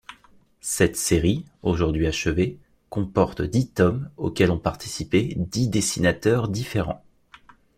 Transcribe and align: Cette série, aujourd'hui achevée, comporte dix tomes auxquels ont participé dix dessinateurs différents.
Cette 0.61 0.95
série, 0.97 1.45
aujourd'hui 1.61 2.07
achevée, 2.07 2.57
comporte 2.89 3.43
dix 3.43 3.67
tomes 3.69 4.09
auxquels 4.17 4.49
ont 4.49 4.57
participé 4.57 5.35
dix 5.37 5.67
dessinateurs 5.69 6.47
différents. 6.47 7.05